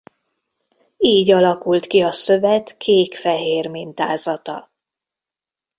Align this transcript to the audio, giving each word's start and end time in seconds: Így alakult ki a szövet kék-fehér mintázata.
Így 0.97 1.31
alakult 1.31 1.87
ki 1.87 2.01
a 2.01 2.11
szövet 2.11 2.77
kék-fehér 2.77 3.67
mintázata. 3.67 4.71